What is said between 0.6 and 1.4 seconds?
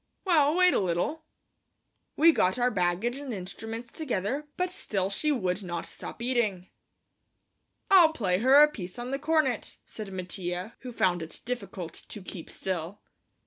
a little."